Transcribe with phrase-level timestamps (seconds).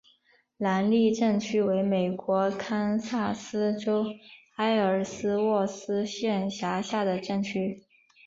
[0.57, 4.03] 兰利镇区为美国堪萨斯州
[4.55, 7.83] 埃尔斯沃思县辖下的镇区。